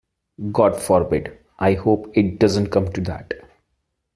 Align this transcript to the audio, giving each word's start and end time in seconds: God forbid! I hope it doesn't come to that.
God 0.51 0.81
forbid! 0.81 1.37
I 1.59 1.75
hope 1.75 2.09
it 2.17 2.39
doesn't 2.39 2.71
come 2.71 2.91
to 2.93 3.01
that. 3.01 3.33